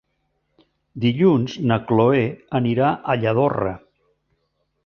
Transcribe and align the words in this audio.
Dilluns 1.03 1.59
na 1.71 1.77
Cloè 1.91 2.23
anirà 2.63 2.91
a 3.15 3.19
Lladorre. 3.25 3.79